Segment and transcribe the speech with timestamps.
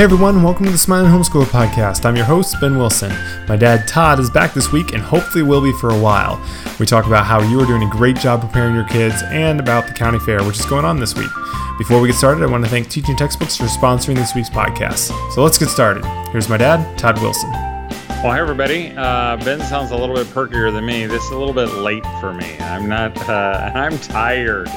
[0.00, 2.06] Hey everyone, welcome to the Smiling Homeschooler Podcast.
[2.06, 3.12] I'm your host, Ben Wilson.
[3.46, 6.42] My dad, Todd, is back this week and hopefully will be for a while.
[6.78, 9.86] We talk about how you are doing a great job preparing your kids and about
[9.86, 11.28] the county fair, which is going on this week.
[11.76, 15.12] Before we get started, I want to thank Teaching Textbooks for sponsoring this week's podcast.
[15.34, 16.02] So let's get started.
[16.30, 17.50] Here's my dad, Todd Wilson.
[17.52, 18.94] Well, hi everybody.
[18.96, 21.04] Uh, ben sounds a little bit perkier than me.
[21.04, 22.56] This is a little bit late for me.
[22.60, 23.18] I'm not.
[23.28, 24.68] Uh, I'm tired.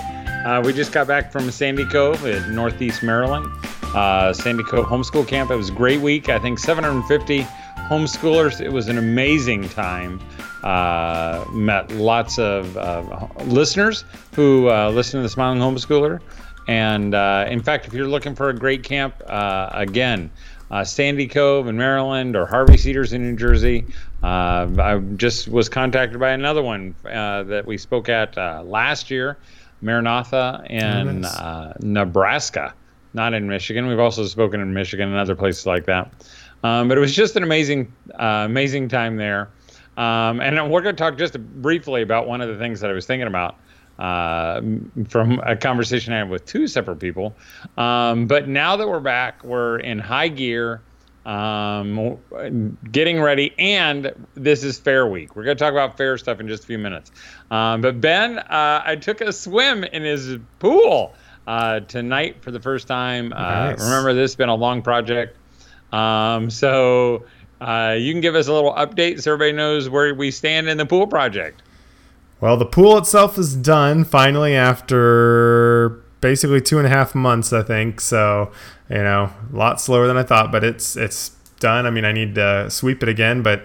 [0.45, 3.49] Uh, we just got back from Sandy Cove in Northeast Maryland.
[3.93, 5.51] Uh, Sandy Cove Homeschool Camp.
[5.51, 6.29] It was a great week.
[6.29, 7.41] I think 750
[7.89, 8.59] homeschoolers.
[8.61, 10.19] It was an amazing time.
[10.63, 16.21] Uh, met lots of uh, listeners who uh, listen to the Smiling Homeschooler.
[16.67, 20.31] And uh, in fact, if you're looking for a great camp, uh, again,
[20.71, 23.85] uh, Sandy Cove in Maryland or Harvey Cedars in New Jersey.
[24.23, 29.11] Uh, I just was contacted by another one uh, that we spoke at uh, last
[29.11, 29.37] year,
[29.81, 31.35] Maranatha in nice.
[31.35, 32.73] uh, Nebraska,
[33.13, 33.87] not in Michigan.
[33.87, 36.11] We've also spoken in Michigan and other places like that.
[36.63, 39.49] Um, but it was just an amazing, uh, amazing time there.
[39.97, 42.93] Um, and we're going to talk just briefly about one of the things that I
[42.93, 43.57] was thinking about
[43.99, 44.61] uh,
[45.07, 47.35] from a conversation I had with two separate people.
[47.77, 50.81] Um, but now that we're back, we're in high gear,
[51.25, 52.17] um,
[52.91, 55.35] getting ready, and this is Fair Week.
[55.35, 57.11] We're going to talk about fair stuff in just a few minutes.
[57.51, 61.13] Um, but Ben, uh, I took a swim in his pool
[61.47, 63.29] uh, tonight for the first time.
[63.29, 63.81] Nice.
[63.81, 65.37] Uh, remember, this has been a long project.
[65.91, 67.25] Um, so
[67.61, 70.77] uh, you can give us a little update so everybody knows where we stand in
[70.77, 71.61] the pool project.
[72.41, 77.63] Well, the pool itself is done finally after basically two and a half months, I
[77.63, 78.01] think.
[78.01, 78.51] So,
[78.89, 81.85] you know, a lot slower than I thought, but it's it's done.
[81.85, 83.63] I mean, I need to sweep it again, but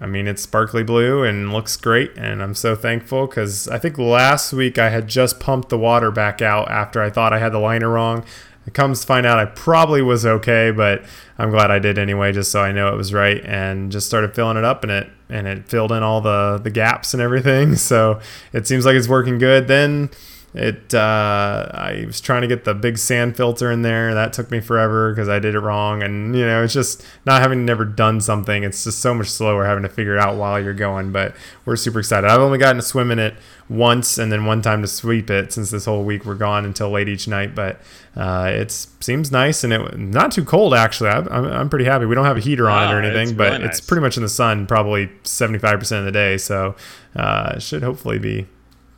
[0.00, 3.98] I mean, it's sparkly blue and looks great, and I'm so thankful because I think
[3.98, 7.52] last week I had just pumped the water back out after I thought I had
[7.52, 8.24] the liner wrong.
[8.66, 11.02] It comes to find out I probably was okay, but
[11.38, 14.34] I'm glad I did anyway, just so I know it was right, and just started
[14.34, 17.76] filling it up, and it and it filled in all the the gaps and everything.
[17.88, 18.20] So
[18.52, 19.66] it seems like it's working good.
[19.66, 20.10] Then
[20.54, 24.14] it uh, I was trying to get the big sand filter in there.
[24.14, 27.42] That took me forever because I did it wrong, and you know it's just not
[27.42, 28.64] having never done something.
[28.64, 31.12] It's just so much slower having to figure it out while you're going.
[31.12, 31.34] But
[31.66, 32.28] we're super excited.
[32.30, 33.34] I've only gotten to swim in it
[33.68, 36.90] once, and then one time to sweep it since this whole week we're gone until
[36.90, 37.54] late each night.
[37.54, 37.80] But
[38.16, 41.10] uh, it seems nice and it not too cold actually.
[41.10, 42.06] I'm, I'm, I'm pretty happy.
[42.06, 44.16] We don't have a heater on it or anything, it's but really it's pretty much
[44.16, 46.38] in the sun probably 75% of the day.
[46.38, 46.74] So
[47.14, 48.46] uh, it should hopefully be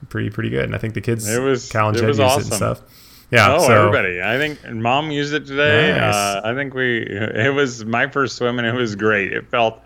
[0.09, 0.65] pretty pretty good.
[0.65, 2.43] And I think the kids, It was- Cal and it Jed was used it awesome.
[2.44, 2.81] and stuff.
[3.31, 3.55] Yeah.
[3.55, 4.21] Oh, so, everybody!
[4.21, 5.93] I think mom used it today.
[5.97, 6.15] Nice.
[6.15, 7.03] Uh, I think we.
[7.09, 9.33] It was my first swim, and it was great.
[9.33, 9.81] It felt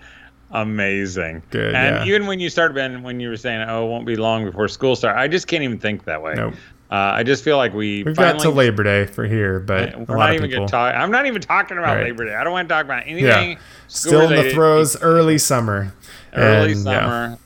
[0.50, 1.42] amazing.
[1.50, 2.14] Good, And yeah.
[2.14, 4.68] even when you started, Ben, when you were saying, "Oh, it won't be long before
[4.68, 6.34] school starts," I just can't even think that way.
[6.36, 6.54] Nope.
[6.90, 8.34] Uh, I just feel like we We've finally.
[8.34, 10.94] got to Labor Day for here, but we're not even gonna talk.
[10.94, 12.04] I'm not even talking about Right.
[12.04, 12.34] Labor Day.
[12.34, 13.52] I don't want to talk about anything.
[13.52, 13.58] yeah,
[13.88, 15.92] still in the throes, early summer.
[16.34, 17.36] early And, yeah.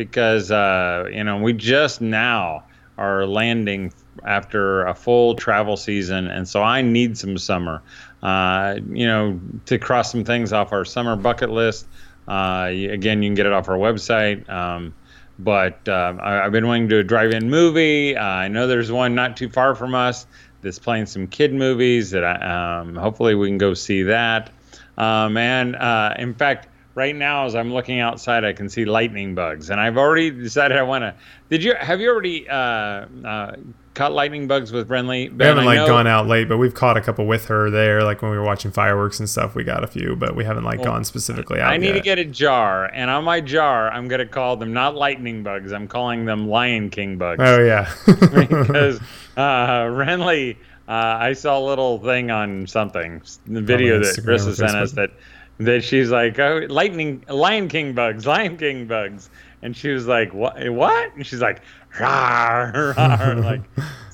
[0.00, 2.64] Because uh, you know we just now
[2.96, 3.92] are landing
[4.24, 7.82] after a full travel season and so i need some summer
[8.22, 11.86] uh, you know to cross some things off our summer bucket list
[12.28, 14.94] uh, again you can get it off our website um,
[15.38, 18.14] but um, I, I've been wanting to do a drive-in movie.
[18.14, 20.26] Uh, I know there's one not too far from us
[20.60, 24.50] that's playing some kid movies that I, um, hopefully we can go see that.
[24.98, 29.34] Um, and uh, in fact, right now as I'm looking outside, I can see lightning
[29.34, 31.14] bugs, and I've already decided I want to.
[31.48, 33.56] Did you have you already uh, uh,
[33.94, 35.36] caught lightning bugs with Renly?
[35.36, 38.02] We haven't like gone out late, but we've caught a couple with her there.
[38.02, 40.64] Like when we were watching fireworks and stuff, we got a few, but we haven't
[40.64, 41.94] like gone specifically out I need yet.
[41.94, 45.72] to get a jar, and on my jar, I'm gonna call them not lightning bugs.
[45.72, 47.42] I'm calling them Lion King bugs.
[47.42, 47.92] oh yeah.
[48.06, 49.00] because
[49.36, 50.56] uh, Renly,
[50.88, 55.10] uh, I saw a little thing on something, the video that Chris sent us that
[55.60, 59.30] that she's like, oh, lightning, Lion King bugs, Lion King bugs,
[59.62, 61.14] and she was like, what, what?
[61.14, 61.62] And she's like,
[61.98, 63.62] rah, rah, like.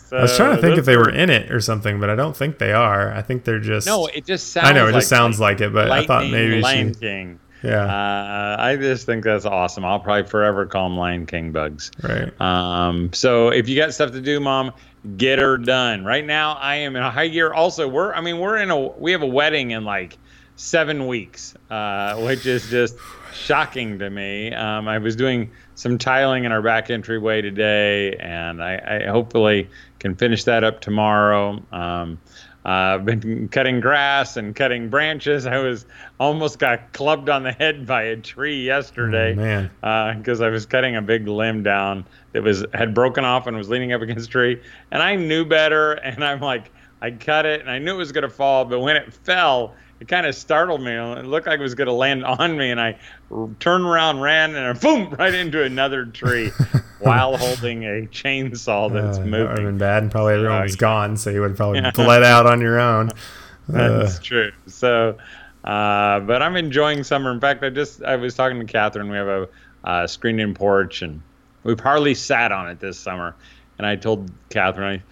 [0.06, 2.14] So I was trying to think if they were in it or something, but I
[2.14, 3.12] don't think they are.
[3.12, 3.86] I think they're just.
[3.86, 4.68] No, it just sounds.
[4.68, 7.00] I know it like just sounds like it, but I thought maybe Lion she.
[7.00, 7.40] King.
[7.62, 7.84] Yeah.
[7.84, 9.84] Uh, I just think that's awesome.
[9.84, 11.90] I'll probably forever call them Lion King bugs.
[12.02, 12.40] right.
[12.40, 14.72] Um, so if you got stuff to do, mom,
[15.16, 16.04] get her done.
[16.04, 17.52] Right now, I am in a high gear.
[17.52, 20.18] Also, we're I mean we're in a we have a wedding in like
[20.56, 22.96] seven weeks, uh, which is just
[23.32, 24.52] shocking to me.
[24.52, 29.68] Um, I was doing some tiling in our back entryway today, and I, I hopefully
[29.98, 31.62] can finish that up tomorrow.
[31.72, 32.18] Um,
[32.64, 35.46] uh, I've been cutting grass and cutting branches.
[35.46, 35.86] I was
[36.18, 40.18] almost got clubbed on the head by a tree yesterday Oh, man.
[40.18, 43.68] because I was cutting a big limb down that was had broken off and was
[43.68, 44.60] leaning up against a tree,
[44.90, 45.92] and I knew better.
[45.92, 48.96] And I'm like, I cut it, and I knew it was gonna fall, but when
[48.96, 50.92] it fell, it kind of startled me.
[50.92, 52.98] It looked like it was going to land on me, and I
[53.60, 56.50] turned around, ran, and boom, right into another tree
[57.00, 59.30] while holding a chainsaw that's Uh, moving.
[59.30, 61.56] That would have been bad, and probably everyone Uh, was gone, so you would have
[61.56, 61.90] probably Yeah.
[61.94, 63.08] bled out on your own.
[63.72, 64.52] Uh, That's true.
[64.66, 65.16] So,
[65.64, 67.32] uh, but I'm enjoying summer.
[67.32, 69.10] In fact, I just I was talking to Catherine.
[69.10, 69.48] We have a
[69.84, 71.20] uh, screened-in porch, and
[71.64, 73.34] we've hardly sat on it this summer.
[73.78, 75.02] And I told Catherine, I,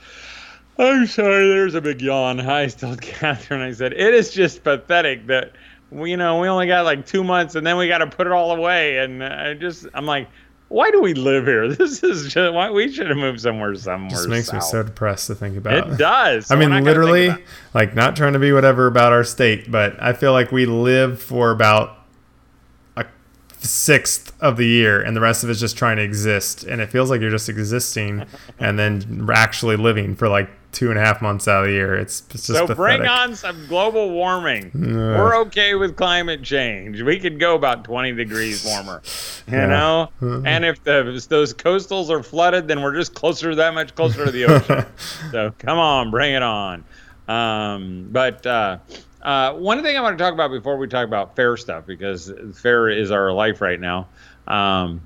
[0.78, 2.40] I'm sorry, there's a big yawn.
[2.40, 5.52] I told Catherine, I said it is just pathetic that
[5.90, 8.26] we, you know, we only got like two months, and then we got to put
[8.26, 8.98] it all away.
[8.98, 10.28] And I just, I'm like.
[10.68, 11.68] Why do we live here?
[11.76, 14.10] This is just why we should have moved somewhere somewhere.
[14.10, 15.74] just makes me so depressed to think about.
[15.74, 16.50] It It does.
[16.50, 17.44] I So mean, we're not gonna think literally,
[17.74, 21.22] like not trying to be whatever about our state, but I feel like we live
[21.22, 21.98] for about
[22.96, 23.04] a
[23.58, 26.64] sixth of the year, and the rest of it's just trying to exist.
[26.64, 28.24] And it feels like you're just existing,
[28.58, 31.94] and then actually living for like two and a half months out of the year.
[31.94, 32.98] It's, it's just so pathetic.
[33.00, 34.70] bring on some global warming.
[34.74, 37.00] We're okay with climate change.
[37.00, 39.00] We could go about 20 degrees warmer,
[39.46, 39.66] you Yeah.
[39.66, 40.42] know.
[40.44, 44.24] And if the if those coastals are flooded, then we're just closer that much closer
[44.26, 44.84] to the ocean.
[45.30, 46.84] so come on, bring it on.
[47.28, 48.78] Um, but uh,
[49.22, 52.30] uh, one thing I want to talk about before we talk about fair stuff because
[52.54, 54.08] fair is our life right now.
[54.46, 55.00] Um,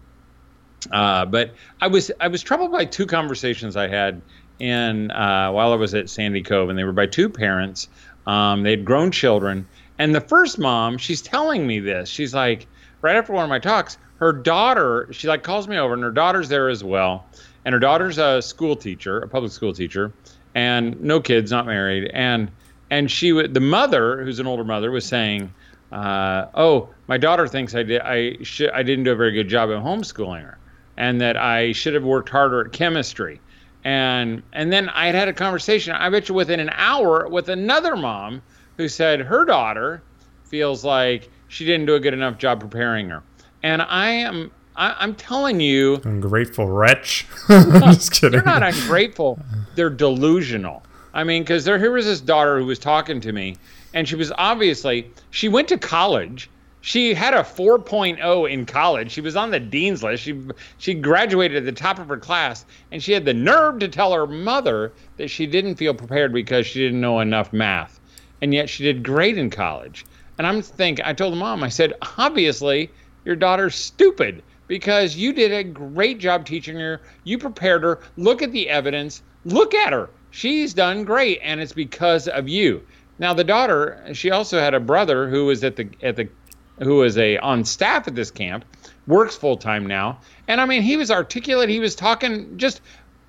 [0.90, 4.22] uh, but I was I was troubled by two conversations I had
[4.58, 7.88] in uh, while I was at Sandy Cove, and they were by two parents.
[8.26, 9.66] Um, they had grown children,
[9.98, 12.08] and the first mom, she's telling me this.
[12.08, 12.66] She's like,
[13.00, 16.10] right after one of my talks, her daughter, she like calls me over, and her
[16.10, 17.26] daughter's there as well,
[17.64, 20.12] and her daughter's a school teacher, a public school teacher,
[20.54, 22.50] and no kids, not married, and
[22.90, 25.52] and she would the mother, who's an older mother, was saying.
[25.90, 28.02] Uh, oh, my daughter thinks I did.
[28.02, 28.36] I.
[28.74, 30.58] I didn't do a very good job at homeschooling her,
[30.98, 33.40] and that I should have worked harder at chemistry.
[33.84, 35.94] And and then I had had a conversation.
[35.94, 38.42] I bet you within an hour with another mom
[38.76, 40.02] who said her daughter
[40.44, 43.22] feels like she didn't do a good enough job preparing her.
[43.62, 44.50] And I am.
[44.76, 47.26] I, I'm telling you, Ungrateful wretch.
[47.48, 48.30] I'm just kidding.
[48.32, 49.40] they're not ungrateful.
[49.74, 50.84] They're delusional.
[51.14, 53.56] I mean, because there here was this daughter who was talking to me,
[53.94, 56.50] and she was obviously she went to college.
[56.88, 59.10] She had a 4.0 in college.
[59.10, 60.22] She was on the dean's list.
[60.22, 60.40] She
[60.78, 64.14] she graduated at the top of her class, and she had the nerve to tell
[64.14, 68.00] her mother that she didn't feel prepared because she didn't know enough math,
[68.40, 70.06] and yet she did great in college.
[70.38, 72.90] And I'm thinking, I told the mom, I said, obviously
[73.22, 77.02] your daughter's stupid because you did a great job teaching her.
[77.22, 78.00] You prepared her.
[78.16, 79.20] Look at the evidence.
[79.44, 80.08] Look at her.
[80.30, 82.80] She's done great, and it's because of you.
[83.18, 86.30] Now the daughter, she also had a brother who was at the at the
[86.80, 88.64] who was a on staff at this camp,
[89.06, 90.20] works full time now.
[90.46, 91.68] And I mean, he was articulate.
[91.68, 92.80] He was talking just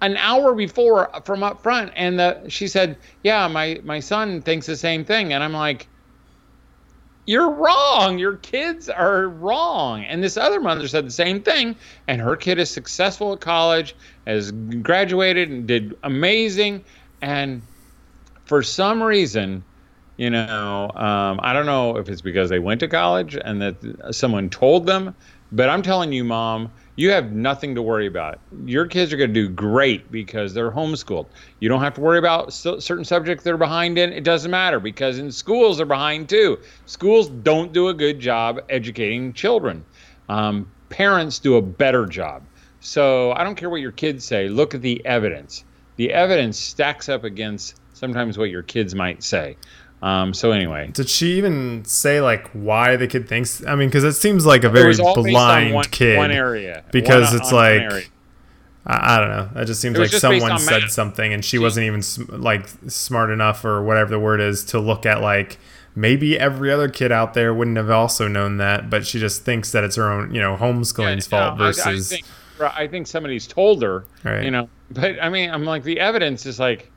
[0.02, 4.66] an hour before from up front, and the, she said, "Yeah, my my son thinks
[4.66, 5.88] the same thing." And I'm like,
[7.30, 8.18] you're wrong.
[8.18, 10.04] Your kids are wrong.
[10.04, 11.76] And this other mother said the same thing.
[12.08, 13.96] And her kid is successful at college,
[14.26, 16.84] has graduated and did amazing.
[17.22, 17.62] And
[18.46, 19.64] for some reason,
[20.20, 24.14] you know, um, I don't know if it's because they went to college and that
[24.14, 25.16] someone told them,
[25.54, 28.38] but I'm telling you, mom, you have nothing to worry about.
[28.66, 31.28] Your kids are going to do great because they're homeschooled.
[31.62, 34.12] You don't have to worry about certain subjects they're behind in.
[34.12, 36.60] It doesn't matter because in schools they're behind too.
[36.86, 39.86] Schools don't do a good job educating children.
[40.28, 42.44] Um, parents do a better job.
[42.82, 44.50] So I don't care what your kids say.
[44.50, 45.64] Look at the evidence.
[45.96, 49.58] The evidence stacks up against sometimes what your kids might say.
[50.02, 53.64] Um, so anyway, Did she even say like why the kid thinks?
[53.66, 56.18] I mean, because it seems like a very based on blind one, kid.
[56.18, 58.10] one area because one- it's like-
[58.86, 59.62] I, I don't know.
[59.62, 60.92] It just seems It like just someone said math.
[60.92, 62.02] something and she, wasn't even
[62.42, 65.58] like smart enough or whatever the word is to look at like
[65.96, 69.74] maybe every other kid out there wouldn't have also known that, but she just thinks
[69.74, 72.10] that it's her own, you know, homeschooling's Yeah, fault no, I- I, versus.
[72.10, 72.26] think,
[72.62, 74.44] I think somebody's told her, Right.
[74.46, 74.70] you know.
[74.92, 76.90] But I mean, I'm like the evidence is like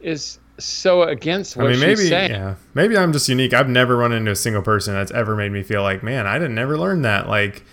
[0.00, 2.30] is so against I what mean, she's maybe saying.
[2.30, 3.52] yeah, maybe I'm just unique.
[3.54, 6.38] I've never run into a single person that's ever made me feel like, man, I
[6.38, 7.28] didn't never learn that.
[7.28, 7.64] Like,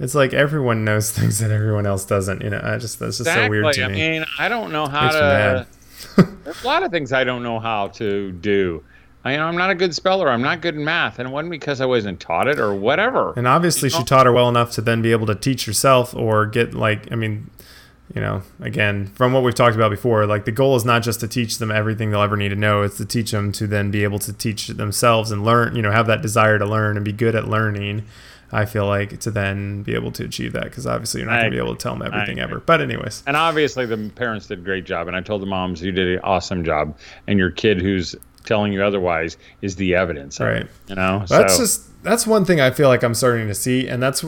[0.00, 2.42] it's like everyone knows things that everyone else doesn't.
[2.42, 3.96] You know, I just that's just so weird Exactly.
[3.96, 4.18] to I me.
[4.20, 5.66] mean, I don't know how to.
[6.44, 8.84] there's a lot of things I don't know how to do.
[9.24, 10.30] I, you know, I'm not a good speller.
[10.30, 13.32] I'm not good in math, and it wasn't because I wasn't taught it or whatever.
[13.36, 14.04] And obviously, You she know?
[14.04, 17.16] taught her well enough to then be able to teach herself or get like, I
[17.16, 17.50] mean,
[18.14, 21.20] you know, again, from what we've talked about before, like the goal is not just
[21.20, 22.82] to teach them everything they'll ever need to know.
[22.82, 25.90] It's to teach them to then be able to teach themselves and learn, you know,
[25.90, 28.04] have that desire to learn and be good at learning.
[28.50, 31.50] I feel like to then be able to achieve that because obviously you're not going
[31.50, 32.60] to be able to tell them everything ever.
[32.60, 35.06] But anyways, And obviously, the parents did a great job.
[35.06, 36.96] And I told the moms, you did an awesome job.
[37.26, 40.40] And your kid, who's telling you otherwise is the evidence.
[40.40, 40.62] Right.
[40.62, 41.60] It, you know, that's so.
[41.60, 44.24] just that's one thing I feel like I'm starting to see, and that's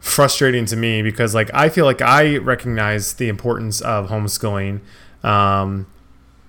[0.00, 4.80] frustrating to me because like I feel like I recognize the importance of homeschooling.
[5.22, 5.86] Um,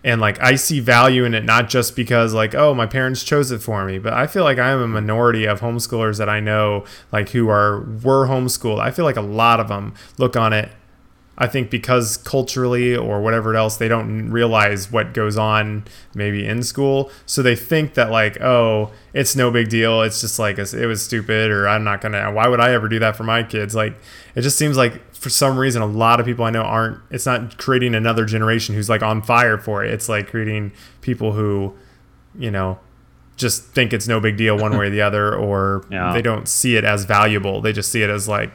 [0.03, 3.51] and like I see value in it not just because like oh my parents chose
[3.51, 6.39] it for me, but I feel like I am a minority of homeschoolers that I
[6.39, 8.79] know like who are were homeschooled.
[8.79, 10.71] I feel like a lot of them look on it
[11.41, 16.61] I think because culturally or whatever else, they don't realize what goes on maybe in
[16.61, 17.09] school.
[17.25, 20.03] So they think that, like, oh, it's no big deal.
[20.03, 22.87] It's just like, it was stupid, or I'm not going to, why would I ever
[22.87, 23.73] do that for my kids?
[23.73, 23.95] Like,
[24.35, 27.25] it just seems like for some reason, a lot of people I know aren't, it's
[27.25, 29.91] not creating another generation who's like on fire for it.
[29.91, 31.73] It's like creating people who,
[32.37, 32.77] you know,
[33.35, 36.13] just think it's no big deal one way or the other, or yeah.
[36.13, 37.61] they don't see it as valuable.
[37.61, 38.51] They just see it as like,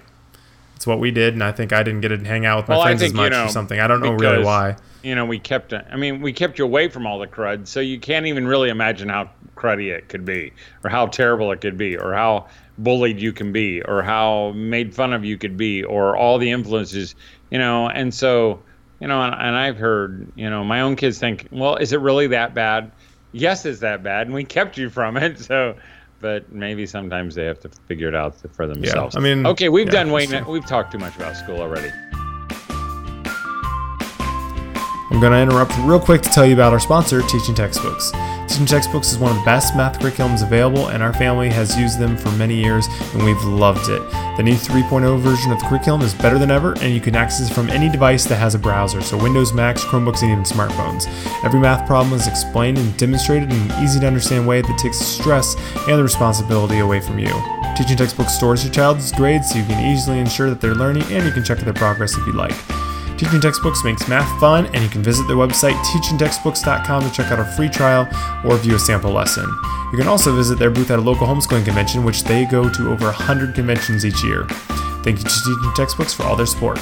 [0.87, 2.77] it's what we did, and I think I didn't get to hang out with my
[2.77, 3.81] well, friends think, as much you know, or something.
[3.81, 4.77] I don't know because, really why.
[5.03, 5.73] You know, we kept.
[5.73, 8.47] Uh, I mean, we kept you away from all the crud, so you can't even
[8.47, 10.53] really imagine how cruddy it could be,
[10.85, 12.47] or how terrible it could be, or how
[12.79, 16.53] bullied you can be, or how made fun of you could be, or all the
[16.53, 17.17] influences.
[17.51, 18.63] You know, and so
[19.01, 22.01] you know, and, and I've heard, you know, my own kids think, well, is it
[22.01, 22.93] really that bad?
[23.33, 25.75] Yes, it's that bad, and we kept you from it, so
[26.21, 29.15] but maybe sometimes they have to figure it out for themselves.
[29.15, 30.27] Yeah, I mean, okay, we've yeah, done way.
[30.43, 31.91] We've talked too much about school already.
[35.11, 38.11] I'm going to interrupt real quick to tell you about our sponsor, Teaching Textbooks.
[38.49, 42.01] Teaching Textbooks is one of the best math curriculums available, and our family has used
[42.01, 44.03] them for many years, and we've loved it.
[44.37, 47.49] The new 3.0 version of the curriculum is better than ever, and you can access
[47.49, 51.07] it from any device that has a browser, so Windows, Macs, Chromebooks, and even smartphones.
[51.45, 54.99] Every math problem is explained and demonstrated in an easy to understand way that takes
[54.99, 55.55] the stress
[55.89, 57.33] and the responsibility away from you.
[57.77, 61.25] Teaching Textbooks stores your child's grades so you can easily ensure that they're learning, and
[61.25, 62.57] you can check their progress if you'd like.
[63.19, 67.39] Teaching Textbooks makes math fun, and you can visit their website, teachingtextbooks.com, to check out
[67.39, 68.07] a free trial
[68.45, 69.47] or view a sample lesson.
[69.91, 72.91] You can also visit their booth at a local homeschooling convention, which they go to
[72.91, 74.45] over 100 conventions each year.
[75.03, 76.79] Thank you to Teaching Textbooks for all their support.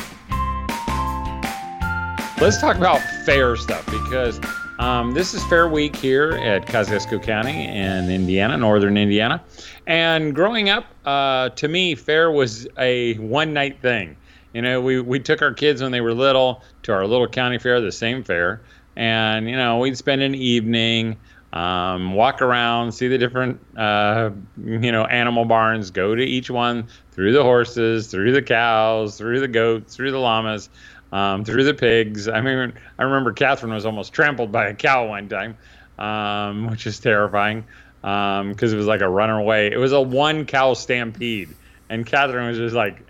[2.40, 4.40] Let's talk about fair stuff because
[4.80, 9.40] um, this is Fair Week here at Kosciusko County in Indiana, northern Indiana.
[9.86, 14.16] And growing up, uh, to me, fair was a one night thing.
[14.54, 17.58] You know, we, we took our kids when they were little to our little county
[17.58, 18.61] fair, the same fair,
[18.94, 21.16] and you know we'd spend an evening,
[21.52, 24.30] um, walk around, see the different uh,
[24.64, 29.40] you know animal barns, go to each one through the horses, through the cows, through
[29.40, 30.70] the goats, through the llamas,
[31.11, 32.28] um, through the pigs.
[32.28, 35.58] I mean, I remember Catherine was almost trampled by a cow one time,
[35.99, 37.64] um, which is terrifying
[38.02, 39.73] because um, it was like a runaway.
[39.73, 41.49] It was a one cow stampede,
[41.88, 43.04] and Catherine was just like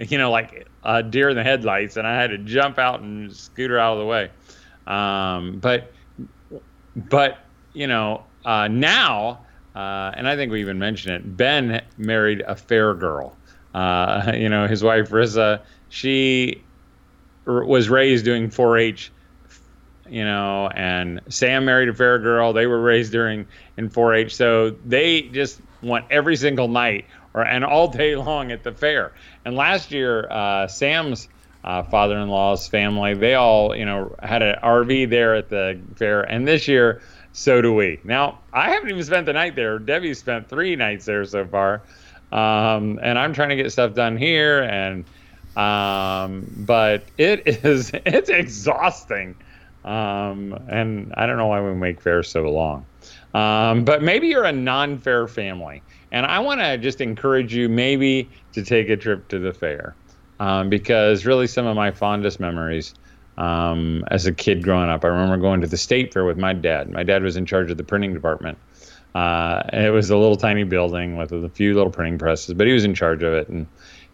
[0.00, 3.34] you know, like a deer in the headlights, and I had to jump out and
[3.34, 4.30] scoot her out of the way.
[4.86, 5.92] Um, but,
[6.96, 7.38] but
[7.72, 11.36] you know, uh, now, uh, and I think we even mentioned it.
[11.36, 13.36] Ben married a fair girl.
[13.74, 16.62] Uh, you know, his wife Rissa, she
[17.46, 19.12] r- was raised doing 4-H.
[20.08, 22.52] You know, and Sam married a fair girl.
[22.52, 27.64] They were raised during in 4-H, so they just want every single night or and
[27.64, 29.12] all day long at the fair.
[29.44, 31.28] And last year, uh, Sam's
[31.64, 36.22] uh, father-in-law's family, they all, you know, had an RV there at the fair.
[36.22, 38.00] And this year, so do we.
[38.02, 39.78] Now, I haven't even spent the night there.
[39.78, 41.82] Debbie spent three nights there so far.
[42.32, 44.62] Um, and I'm trying to get stuff done here.
[44.62, 45.04] And,
[45.56, 49.36] um, but it is, it's exhausting.
[49.84, 52.86] Um, and I don't know why we make fair so long.
[53.32, 55.82] Um, but maybe you're a non-fair family
[56.12, 59.94] and I want to just encourage you maybe to take a trip to the fair
[60.40, 62.94] um, because really some of my fondest memories
[63.38, 66.52] um, as a kid growing up, I remember going to the state fair with my
[66.52, 66.90] dad.
[66.90, 68.58] My dad was in charge of the printing department.
[69.14, 72.72] Uh, it was a little tiny building with a few little printing presses, but he
[72.72, 73.48] was in charge of it.
[73.48, 73.66] And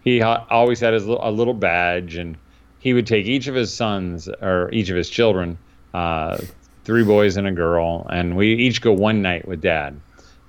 [0.02, 2.36] he ha- always had his, a little badge, and
[2.78, 5.58] he would take each of his sons or each of his children,
[5.92, 6.38] uh,
[6.84, 10.00] three boys and a girl, and we each go one night with dad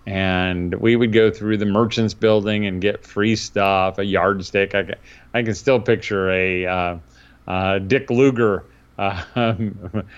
[0.07, 4.73] and we would go through the merchants building and get free stuff a yardstick.
[4.73, 4.95] I can,
[5.33, 6.97] I can still picture a uh,
[7.45, 8.63] uh, Dick Lugar
[8.97, 9.21] uh,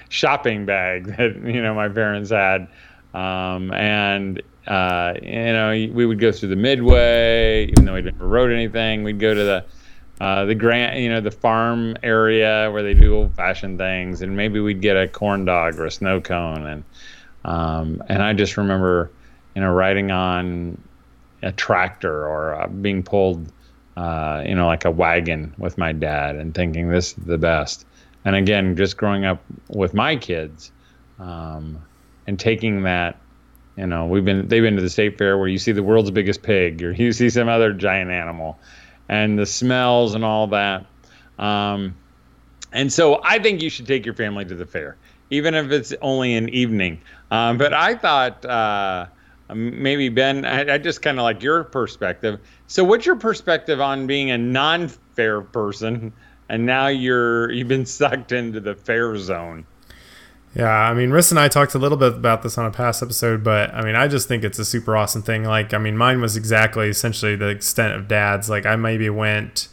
[0.10, 2.68] shopping bag that you know my parents had.
[3.16, 8.28] Um, and uh, you know we would go through the midway even though we never
[8.28, 9.02] wrote anything.
[9.02, 9.66] We'd go to the
[10.22, 14.60] uh, the grant, you know, the farm area where they do old-fashioned things, and maybe
[14.60, 16.84] we'd get a corn dog or a snow cone, and
[17.46, 19.10] um, and I just remember
[19.56, 20.82] you know, riding on
[21.42, 23.52] a tractor or uh, being pulled,
[23.98, 27.86] uh, you know, like a wagon with my dad and thinking this is the best.
[28.26, 30.72] And again, just growing up with my kids,
[31.20, 31.82] um,
[32.28, 33.20] and taking that.
[33.76, 36.12] You know, we've been they've been to the state fair where you see the world's
[36.12, 38.60] biggest pig, or you see some other giant animal,
[39.08, 40.86] and the smells and all that.
[41.38, 41.96] Um,
[42.72, 44.98] and so I think you should take your family to the fair,
[45.30, 47.02] even if it's only an evening.
[47.32, 49.08] Um, but I thought uh,
[49.50, 52.40] Um, maybe Ben, I, I just kind of like your perspective.
[52.68, 56.14] So, what's your perspective on being a non-fair person,
[56.50, 59.66] and now you're you've been sucked into the fair zone?
[60.56, 63.04] Yeah, I mean, Riss and I talked a little bit about this on a past
[63.04, 65.44] episode, but I mean, I just think it's a super awesome thing.
[65.44, 68.50] Like, I mean, mine was exactly essentially the extent of dad's.
[68.50, 69.68] Like, I maybe went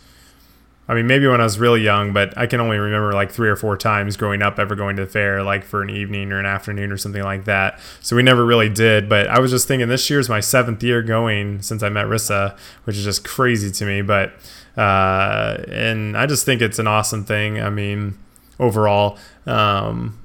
[0.88, 3.48] I mean, maybe when I was really young, but I can only remember like three
[3.48, 6.38] or four times growing up ever going to the fair, like for an evening or
[6.38, 7.80] an afternoon or something like that.
[8.00, 9.08] So we never really did.
[9.08, 12.56] But I was just thinking this year's my seventh year going since I met Rissa,
[12.84, 14.02] which is just crazy to me.
[14.02, 14.34] But,
[14.76, 17.60] uh, and I just think it's an awesome thing.
[17.60, 18.16] I mean,
[18.60, 20.18] overall, um,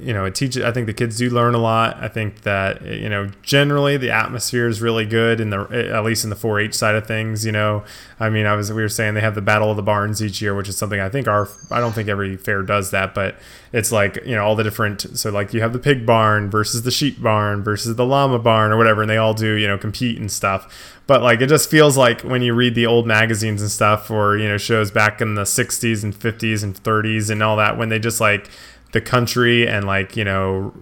[0.00, 0.62] you know, it teaches.
[0.62, 1.96] I think the kids do learn a lot.
[2.02, 6.04] I think that you know, generally the atmosphere is really good in the eh, at
[6.04, 7.44] least in the 4-H side of things.
[7.44, 7.84] You know,
[8.20, 10.40] I mean, I was we were saying they have the Battle of the Barns each
[10.40, 13.36] year, which is something I think our I don't think every fair does that, but
[13.72, 15.18] it's like you know all the different.
[15.18, 18.72] So like you have the pig barn versus the sheep barn versus the llama barn
[18.72, 20.94] or whatever, and they all do you know compete and stuff.
[21.06, 24.36] But like it just feels like when you read the old magazines and stuff, or
[24.36, 27.88] you know shows back in the 60s and 50s and 30s and all that, when
[27.88, 28.50] they just like
[28.92, 30.72] the country and like you know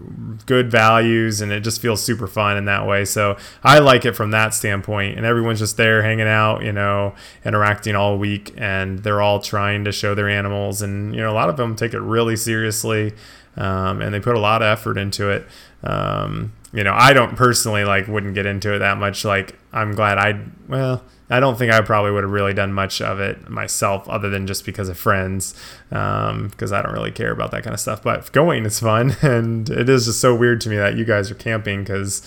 [0.46, 3.04] good values and it just feels super fun in that way.
[3.04, 5.16] So i like it from that standpoint.
[5.16, 9.84] And everyone's just there hanging out you know interacting all week and they're all trying
[9.84, 10.82] to show their animals.
[10.82, 13.12] And you know a lot of them take it really seriously
[13.56, 15.46] um, and they put a lot of effort into it.
[15.82, 19.25] Um, you know i don't personally like wouldn't get into it that much.
[19.25, 23.02] Like i'm glad i well I don't think I probably would have really done much
[23.02, 25.54] of it myself, other than just because of friends,
[25.88, 28.02] because um, I don't really care about that kind of stuff.
[28.02, 31.30] But going is fun, and it is just so weird to me that you guys
[31.30, 32.23] are camping because.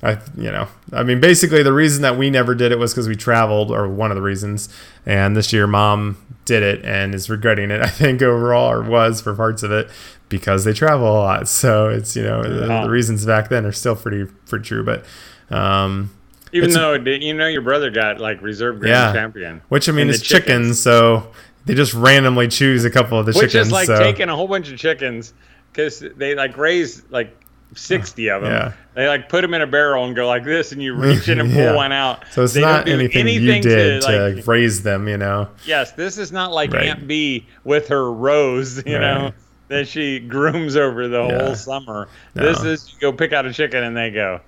[0.00, 3.08] I, you know, I mean, basically the reason that we never did it was because
[3.08, 4.68] we traveled, or one of the reasons.
[5.04, 7.80] And this year, mom did it and is regretting it.
[7.82, 9.90] I think overall, or was for parts of it,
[10.28, 11.48] because they travel a lot.
[11.48, 14.84] So it's you know the, the reasons back then are still pretty pretty true.
[14.84, 15.04] But
[15.50, 16.10] um,
[16.52, 20.08] even though you know your brother got like reserve grand yeah, champion, which I mean
[20.08, 20.46] is chickens.
[20.46, 20.80] chickens.
[20.80, 21.32] so
[21.66, 23.72] they just randomly choose a couple of the which chickens.
[23.72, 23.98] Which is like so.
[23.98, 25.34] taking a whole bunch of chickens
[25.72, 27.34] because they like raise like
[27.74, 28.50] 60 of them.
[28.50, 28.72] Yeah.
[28.94, 31.40] They like put them in a barrel and go like this, and you reach in
[31.40, 31.74] and pull yeah.
[31.74, 32.24] one out.
[32.32, 35.48] So it's they not anything, anything, you did to, like, raise them, you know?
[35.64, 36.88] Yes, this is not like right.
[36.88, 39.00] Aunt Bee with her rose, you right.
[39.00, 39.32] know,
[39.68, 41.44] that she grooms over the yeah.
[41.44, 42.08] whole summer.
[42.34, 42.42] No.
[42.42, 44.40] This is you go pick out a chicken and they go,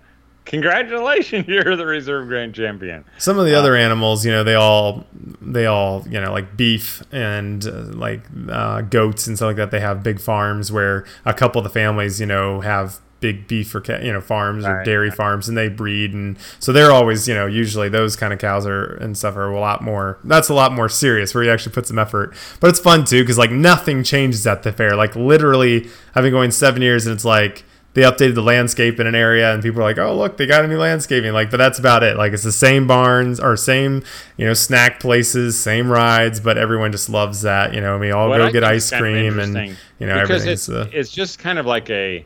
[0.50, 3.04] congratulations you're the reserve grand champion.
[3.18, 5.06] Some of the uh, other animals you know they all
[5.40, 9.70] they all you know like beef and uh, like uh, goats and stuff like that.
[9.70, 13.74] They have big farms where a couple of the families you know have big beef
[13.74, 15.16] or you know farms or right, dairy right.
[15.16, 16.12] farms and they breed.
[16.12, 19.50] And so they're always you know usually those kind of cows are and stuff are
[19.50, 22.34] a lot more that's a lot more serious where you actually put some effort.
[22.58, 24.96] But it's fun too because like nothing changes at the fair.
[24.96, 29.06] Like literally i've been going seven years and it's like they updated the landscape in
[29.06, 31.32] an area and people are like oh look they got a new landscaping.
[31.32, 32.16] Like but that's about it.
[32.16, 34.02] Like it's the same barns or same
[34.36, 38.28] you know snack places same rides but everyone just loves that you know we all
[38.28, 41.58] what go I get ice cream and you know because it's, uh, it's just kind
[41.58, 42.24] of like a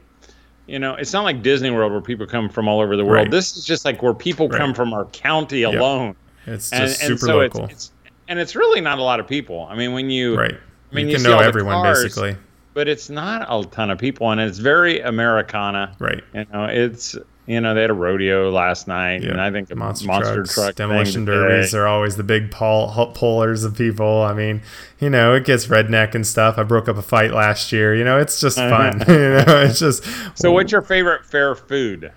[0.66, 3.27] you know it's not like disney world where people come from all over the world.
[3.27, 3.31] Right.
[3.31, 4.59] this is just like where people right.
[4.59, 6.16] come from our county alone.
[6.46, 6.55] Yep.
[6.55, 7.64] it's just and, super and so local.
[7.64, 7.92] it's, it's,
[8.29, 9.66] and it's really not a lot of people.
[9.70, 10.55] I mean when you right.
[10.92, 12.37] I mean, you, you can know everyone cars, basically
[12.74, 15.96] but it's not a ton of people, and it's very Americana.
[15.98, 16.22] Right.
[16.34, 19.32] You know, it's you know they had a rodeo last night, yep.
[19.32, 23.64] and I think monster, monster trucks, truck demolition derbies are always the big pull, pullers
[23.64, 24.22] of people.
[24.22, 24.62] I mean,
[24.98, 26.58] you know, it gets redneck and stuff.
[26.58, 27.94] I broke up a fight last year.
[27.94, 29.00] You know, it's just fun.
[29.08, 30.04] you know, it's just.
[30.37, 32.12] So, what's your favorite fair food?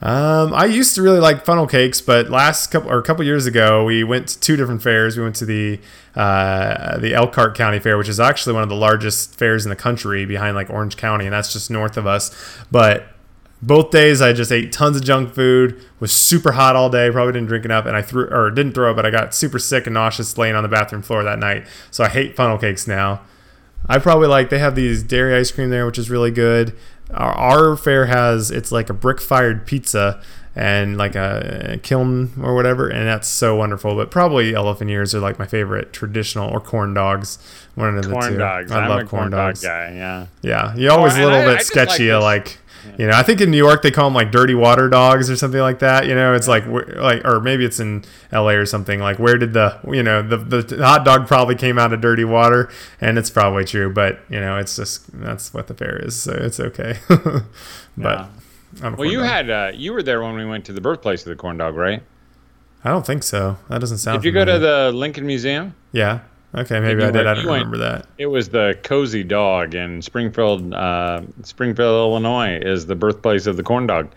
[0.00, 3.46] Um, I used to really like funnel cakes, but last couple or a couple years
[3.46, 5.16] ago, we went to two different fairs.
[5.16, 5.80] We went to the
[6.14, 9.76] uh, the Elkhart County Fair, which is actually one of the largest fairs in the
[9.76, 12.30] country, behind like Orange County, and that's just north of us.
[12.70, 13.08] But
[13.60, 15.82] both days, I just ate tons of junk food.
[15.98, 17.10] Was super hot all day.
[17.10, 19.88] Probably didn't drink enough, and I threw or didn't throw, but I got super sick
[19.88, 21.66] and nauseous laying on the bathroom floor that night.
[21.90, 23.22] So I hate funnel cakes now.
[23.88, 26.76] I probably like they have these dairy ice cream there, which is really good.
[27.12, 30.20] Our, our fair has it's like a brick fired pizza
[30.58, 33.94] and like a kiln or whatever, and that's so wonderful.
[33.94, 37.38] But probably elephant ears are like my favorite traditional or corn dogs.
[37.76, 38.36] One of the two.
[38.36, 38.72] dogs.
[38.72, 39.62] I I'm love corn, corn dogs.
[39.62, 39.94] Dog guy.
[39.94, 40.26] Yeah.
[40.42, 42.12] Yeah, you always oh, a little I, bit I sketchy.
[42.12, 42.58] Like, like
[42.98, 45.36] you know, I think in New York they call them like dirty water dogs or
[45.36, 46.06] something like that.
[46.06, 48.54] You know, it's like like or maybe it's in L.A.
[48.54, 49.00] or something.
[49.00, 52.24] Like where did the you know the the hot dog probably came out of dirty
[52.24, 53.92] water, and it's probably true.
[53.92, 56.98] But you know, it's just that's what the fair is, so it's okay.
[57.08, 57.44] but.
[57.96, 58.28] Yeah.
[58.80, 59.28] Well, you dog.
[59.28, 61.74] had uh, you were there when we went to the birthplace of the corn dog,
[61.74, 62.02] right?
[62.84, 63.56] I don't think so.
[63.68, 64.22] That doesn't sound.
[64.22, 65.74] Did you go to the Lincoln Museum?
[65.90, 66.20] Yeah.
[66.54, 67.26] Okay, maybe I did.
[67.26, 68.06] I don't went- remember that.
[68.16, 73.62] It was the Cozy Dog in Springfield, uh, Springfield, Illinois, is the birthplace of the
[73.62, 74.08] corn dog.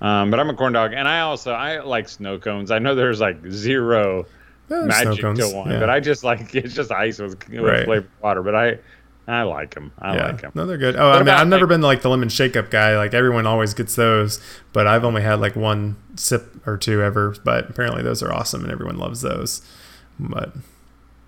[0.00, 2.70] Um, but I'm a corn dog, and I also I like snow cones.
[2.70, 4.24] I know there's like zero
[4.70, 5.80] Yeah, magic cones, to one, yeah.
[5.80, 7.84] but I just like it's just ice with, with Right.
[7.84, 8.42] flavored water.
[8.42, 8.78] But I
[9.28, 9.92] I like them.
[9.98, 10.26] I yeah.
[10.28, 10.52] like them.
[10.54, 10.96] No, they're good.
[10.96, 12.96] Oh, I mean, about, I've never like- been like the lemon shake up guy.
[12.96, 14.40] Like everyone always gets those,
[14.72, 17.34] but I've only had like one sip or two ever.
[17.44, 19.60] But apparently those are awesome and everyone loves those.
[20.18, 20.52] But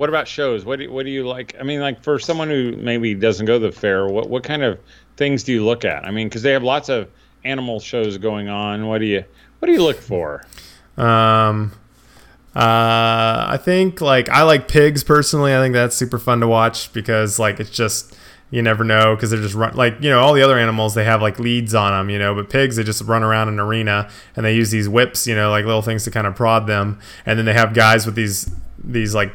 [0.02, 0.64] What about shows?
[0.64, 1.54] What do, what do you like?
[1.60, 4.64] I mean, like for someone who maybe doesn't go to the fair, what what kind
[4.64, 4.80] of
[5.16, 6.04] things do you look at?
[6.04, 7.08] I mean, because they have lots of
[7.44, 8.88] animal shows going on.
[8.88, 9.24] What do you
[9.60, 10.44] what do you look for?
[10.96, 11.70] Um,
[12.56, 15.54] uh, I think like I like pigs personally.
[15.54, 18.16] I think that's super fun to watch because like it's just
[18.50, 21.04] you never know because they're just run like you know all the other animals they
[21.04, 24.10] have like leads on them you know but pigs they just run around an arena
[24.36, 27.00] and they use these whips you know like little things to kind of prod them
[27.24, 28.50] and then they have guys with these
[28.84, 29.32] these like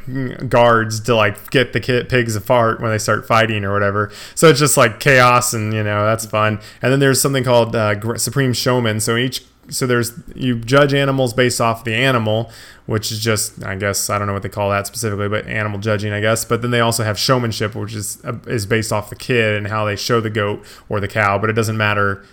[0.50, 4.12] guards to like get the kid pigs apart when they start fighting or whatever.
[4.36, 6.60] So it's just like chaos and you know that's fun.
[6.82, 9.00] And then there's something called uh, supreme showman.
[9.00, 12.50] So each so there's you judge animals based off the animal
[12.86, 15.78] which is just i guess i don't know what they call that specifically but animal
[15.78, 16.46] judging i guess.
[16.46, 19.68] But then they also have showmanship which is uh, is based off the kid and
[19.68, 22.24] how they show the goat or the cow but it doesn't matter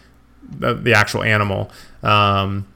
[0.59, 1.71] the, the actual animal.
[2.03, 2.67] Um,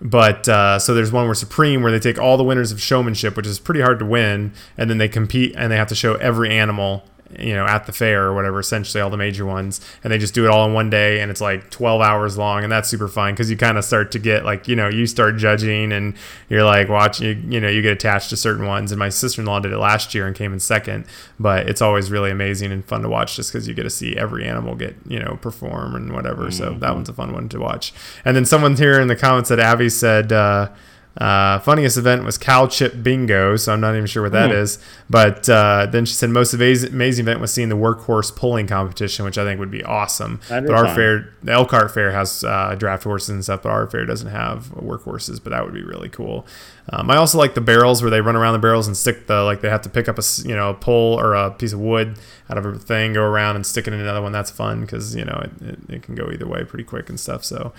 [0.00, 3.36] but uh, so there's one where Supreme, where they take all the winners of showmanship,
[3.36, 6.14] which is pretty hard to win, and then they compete and they have to show
[6.16, 7.04] every animal,
[7.38, 10.34] you know, at the fair or whatever, essentially all the major ones, and they just
[10.34, 13.08] do it all in one day, and it's like 12 hours long, and that's super
[13.08, 16.14] fun because you kind of start to get like, you know, you start judging, and
[16.48, 19.60] you're like watching, you, you know, you get attached to certain ones, and my sister-in-law
[19.60, 21.04] did it last year and came in second,
[21.38, 24.16] but it's always really amazing and fun to watch just because you get to see
[24.16, 26.50] every animal get, you know, perform and whatever.
[26.50, 27.92] So that one's a fun one to watch.
[28.24, 30.70] And then someone here in the comments that Abby said, uh,
[31.18, 34.78] uh, funniest event was cow chip bingo, so I'm not even sure what that is.
[35.08, 39.24] But uh, then she said most amazing, amazing event was seeing the workhorse pulling competition,
[39.24, 40.40] which I think would be awesome.
[40.48, 40.94] But our fun.
[40.94, 44.66] fair, the Elkhart Fair has uh, draft horses and stuff, but our fair doesn't have
[44.74, 45.42] workhorses.
[45.42, 46.46] But that would be really cool.
[46.90, 49.42] Um, I also like the barrels where they run around the barrels and stick the
[49.42, 51.80] like they have to pick up a you know a pole or a piece of
[51.80, 52.18] wood
[52.50, 54.32] out of a thing, go around and stick it in another one.
[54.32, 57.18] That's fun because you know it, it, it can go either way pretty quick and
[57.18, 57.42] stuff.
[57.42, 57.72] So.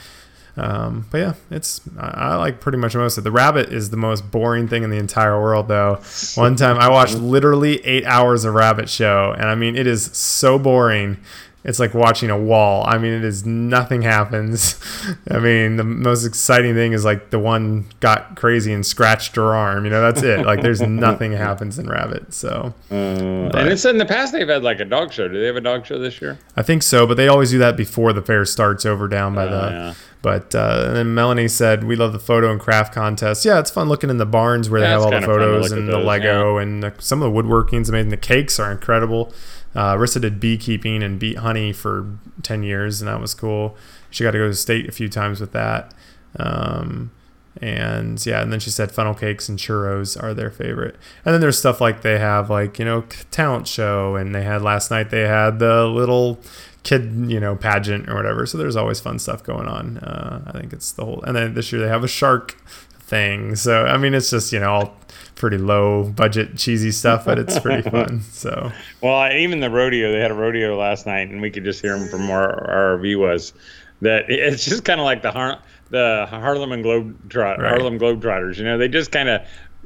[0.58, 3.26] Um, but yeah, it's I, I like pretty much most of it.
[3.26, 6.02] The rabbit is the most boring thing in the entire world, though.
[6.36, 10.06] One time I watched literally eight hours of rabbit show, and I mean it is
[10.18, 11.18] so boring.
[11.64, 12.86] It's like watching a wall.
[12.88, 14.80] I mean, it is nothing happens.
[15.30, 19.54] I mean, the most exciting thing is like the one got crazy and scratched her
[19.54, 19.84] arm.
[19.84, 20.46] You know, that's it.
[20.46, 22.34] Like, there's nothing happens in Rabbit.
[22.34, 25.28] So Uh, and it's in the past they've had like a dog show.
[25.28, 26.38] Do they have a dog show this year?
[26.56, 29.46] I think so, but they always do that before the fair starts over down by
[29.48, 29.66] the.
[29.66, 29.94] Oh, yeah.
[30.22, 33.46] But uh, and then Melanie said, "We love the photo and craft contest.
[33.46, 35.46] Yeah, it's fun looking in the barns where they have all the kinda fun to
[35.46, 38.10] photos and the Lego and the, some of the woodworking's amazing.
[38.10, 39.32] The cakes are incredible.
[39.76, 43.78] Uh, Rissa did beekeeping and beet honey for ten years, and that was cool.
[44.10, 45.94] She got to go to state a few times with that.
[46.38, 47.12] Um,
[47.62, 50.96] and yeah, and then she said funnel cakes and churros are their favorite.
[51.26, 54.62] And then there's stuff like they have like you know talent show, and they had
[54.62, 56.40] last night they had the little
[56.88, 58.46] kid you know pageant or whatever.
[58.46, 59.98] So there's always fun stuff going on.
[59.98, 61.22] Uh, I think it's the whole.
[61.24, 62.52] And then this year they have a shark
[63.00, 63.56] thing.
[63.56, 64.98] So I mean it's just you know all
[65.36, 68.22] pretty low budget cheesy stuff, but it's pretty fun.
[68.22, 68.72] So
[69.02, 71.98] Well, even the rodeo, they had a rodeo last night, and we could just hear
[72.00, 73.54] them from where our RV was.
[74.02, 77.70] That it's just kind of like the Har- the Harlem and Globetrot Right.
[77.70, 78.58] Harlem Globetrotters.
[78.58, 79.42] You know, they just kind of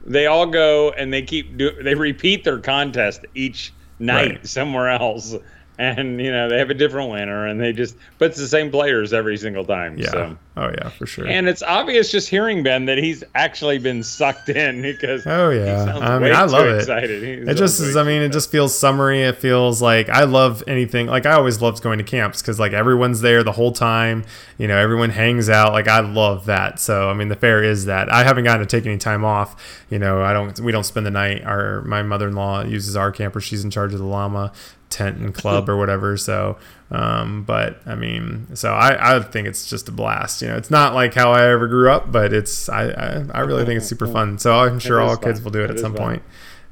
[0.05, 4.47] they all go and they keep do they repeat their contest each night Right.
[4.47, 5.35] somewhere else,
[5.81, 8.69] and you know they have a different winner, and they just but it's the same
[8.71, 9.97] players every single time.
[9.97, 10.37] yeah, So.
[10.57, 11.27] oh yeah, for sure.
[11.27, 15.97] And it's obvious just hearing Ben that he's actually been sucked in because Oh, yeah.
[15.99, 16.77] I mean, I love it.
[16.77, 17.23] Excited.
[17.49, 21.07] It just is i mean it just feels summery it feels like i love anything
[21.07, 24.23] like i always loved going to camps because like everyone's there the whole time
[24.57, 27.85] you know everyone hangs out like i love that so i mean the fair is
[27.85, 30.85] that i haven't gotten to take any time off you know i don't we don't
[30.85, 34.51] spend the night our my mother-in-law uses our camper she's in charge of the llama
[34.91, 36.57] tent and club or whatever so
[36.91, 40.69] um but i mean so i i think it's just a blast you know it's
[40.69, 43.87] not like how i ever grew up but it's i i, I really think it's
[43.87, 46.03] super fun so i'm sure all kids will do it, It at some fun.
[46.05, 46.23] point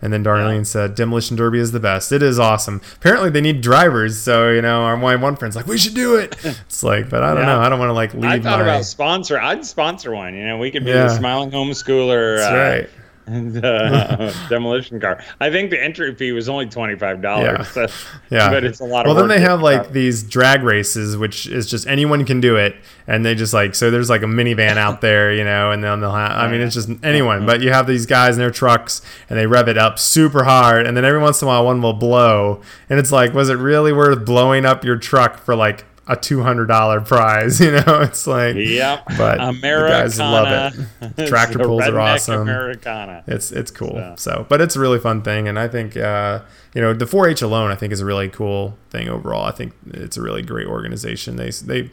[0.02, 2.14] and then Darlene said, "Demolition Derby is the best.
[2.14, 2.80] It is awesome.
[2.96, 4.18] Apparently, they need drivers.
[4.18, 6.38] So you know, our my one friend's like, we should do it.
[6.46, 7.48] It's like, but I don't Yeah.
[7.48, 7.60] know.
[7.60, 8.64] I don't want to like leave I thought my.
[8.64, 9.38] about sponsor.
[9.38, 10.36] I'd sponsor one.
[10.36, 11.04] You know, we could be Yeah.
[11.08, 12.38] the smiling homeschooler.
[12.38, 12.90] That's uh, right.
[13.30, 15.24] The uh, demolition car.
[15.40, 17.68] I think the entry fee was only twenty five dollars.
[17.76, 17.88] Yeah.
[18.30, 19.94] yeah, but it's a lot well, then they have like out.
[19.94, 22.76] these drag races, which is just anyone can do it,
[23.08, 26.00] and they just like so there's like a minivan out there, you know, and then
[26.00, 26.32] they'll have.
[26.32, 29.46] I mean, it's just anyone, but you have these guys in their trucks, and they
[29.46, 32.62] rev it up super hard, and then every once in a while one will blow,
[32.90, 36.42] and it's like, was it really worth blowing up your truck for like a two
[36.44, 37.60] hundred dollar prize?
[37.70, 39.04] You know, it's like, Yep.
[39.18, 40.74] but the guys love
[41.08, 41.28] it.
[41.28, 42.42] Tractor pulls are awesome.
[42.42, 43.24] Americana.
[43.28, 43.92] It's it's cool.
[43.96, 46.42] So- So, but it's a really fun thing, and I think uh,
[46.74, 47.72] you know the 4-H alone.
[47.72, 49.46] I think is a really cool thing overall.
[49.46, 51.36] I think it's a really great organization.
[51.38, 51.90] They they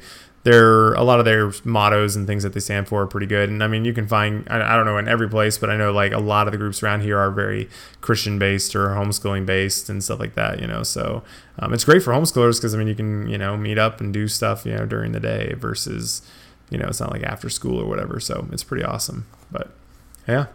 [0.47, 3.49] they're a lot of their mottos and things that they stand for are pretty good.
[3.49, 5.77] And I mean, you can find I, I don't know in every place, but I
[5.77, 7.69] know like a lot of the groups around here are very
[8.01, 10.61] Christian based or homeschooling based and stuff like that.
[10.61, 11.25] You know, so
[11.59, 14.15] um, it's great for homeschoolers because I mean you can you know meet up and
[14.15, 16.23] do stuff you know during the day versus
[16.71, 18.21] you know it's not like after school or whatever.
[18.21, 19.27] So it's pretty awesome.
[19.51, 19.73] But
[20.29, 20.47] yeah.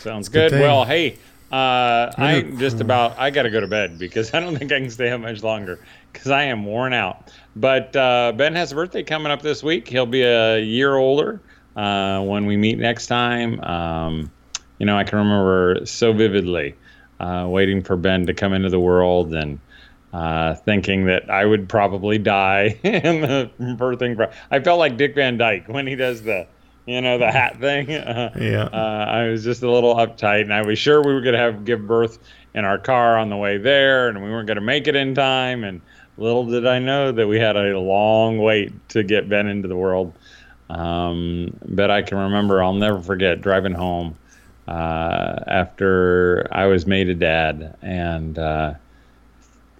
[0.00, 0.60] Sounds good good.
[0.62, 1.18] Well, hey,
[1.52, 4.56] uh, I I know- just about I got to go to bed because I don't
[4.56, 5.78] think I can stay up much longer
[6.12, 7.30] because I am worn out.
[7.54, 9.86] But uh, Ben has a birthday coming up this week.
[9.88, 11.40] He'll be a year older
[11.76, 13.60] uh, when we meet next time.
[13.60, 14.30] Um,
[14.78, 16.74] you know, I can remember so vividly
[17.20, 19.58] uh, waiting for Ben to come into the world and.
[20.14, 24.14] Uh, thinking that I would probably die in the birthing.
[24.14, 26.46] Pro- I felt like Dick Van Dyke when he does the,
[26.86, 27.88] you know, the hat thing.
[28.42, 28.68] Yeah.
[28.72, 31.38] Uh, I was just a little uptight, and I was sure we were going to
[31.38, 32.18] have give birth
[32.54, 35.14] in our car on the way there, and we weren't going to make it in
[35.14, 35.64] time.
[35.64, 35.80] And
[36.16, 39.76] little did I know that we had a long wait to get Ben into the
[39.76, 40.12] world.
[40.70, 44.16] Um, but I can remember, I'll never forget driving home
[44.66, 48.74] uh, after I was made a dad and uh,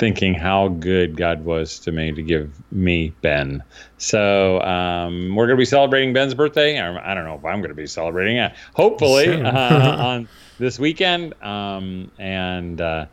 [0.02, 3.62] thinking how good God was to me to give me Ben.
[3.98, 6.80] So um, we're going to be celebrating Ben's birthday.
[6.80, 8.52] I don't know if I'm going to be celebrating it.
[8.74, 11.40] Hopefully uh, on this weekend.
[11.40, 13.06] Um, and uh,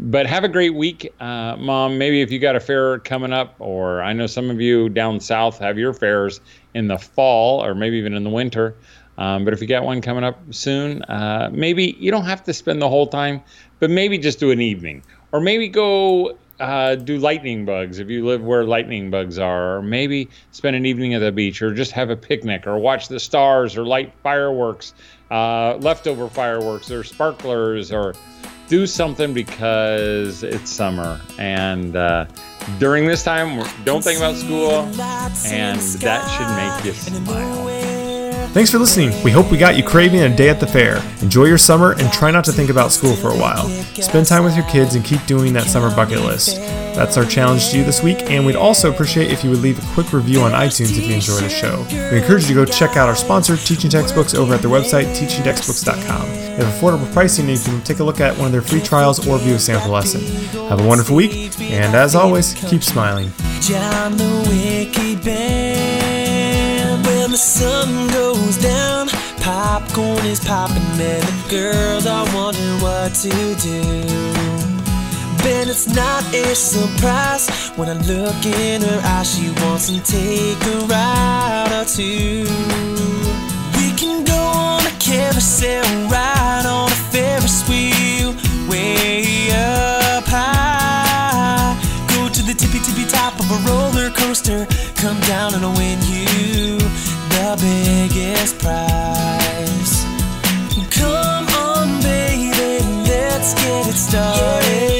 [0.00, 1.96] but have a great week, uh, Mom.
[1.96, 5.20] Maybe if you got a fair coming up, or I know some of you down
[5.20, 6.40] south have your fairs
[6.74, 8.74] in the fall, or maybe even in the winter.
[9.16, 12.52] Um, but if you got one coming up soon, uh, maybe you don't have to
[12.52, 13.42] spend the whole time,
[13.78, 18.24] but maybe just do an evening, or maybe go uh, do lightning bugs if you
[18.24, 21.92] live where lightning bugs are, or maybe spend an evening at the beach, or just
[21.92, 24.94] have a picnic, or watch the stars, or light fireworks,
[25.30, 28.14] uh, leftover fireworks, or sparklers, or
[28.68, 31.20] do something because it's summer.
[31.38, 32.26] And uh,
[32.78, 37.71] during this time don't think about school and that should make you smile
[38.52, 39.10] Thanks for listening.
[39.24, 41.02] We hope we got you craving a day at the fair.
[41.22, 43.66] Enjoy your summer and try not to think about school for a while.
[43.94, 46.56] Spend time with your kids and keep doing that summer bucket list.
[46.94, 49.78] That's our challenge to you this week, and we'd also appreciate if you would leave
[49.82, 51.86] a quick review on iTunes if you enjoy the show.
[51.88, 55.06] We encourage you to go check out our sponsor, Teaching Textbooks, over at their website,
[55.16, 56.28] teachingtextbooks.com.
[56.28, 58.82] They have affordable pricing, and you can take a look at one of their free
[58.82, 60.20] trials or view a sample lesson.
[60.68, 63.32] Have a wonderful week, and as always, keep smiling.
[63.62, 67.06] The Band.
[67.06, 68.31] When the sun goes
[69.62, 73.30] popcorn is popping, and the girls are wondering what to
[73.68, 73.80] do.
[75.42, 77.44] Ben, it's not a surprise
[77.76, 79.28] when I look in her eyes.
[79.32, 82.42] She wants to take a ride or two.
[83.78, 88.34] We can go on a carousel ride on a Ferris wheel,
[88.68, 91.70] way up high.
[92.14, 94.66] Go to the tippy tippy top of a roller coaster.
[94.96, 96.78] Come down and I'll win you
[97.34, 99.41] the biggest prize.
[103.52, 104.91] Let's get it started